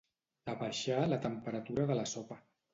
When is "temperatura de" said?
1.27-2.01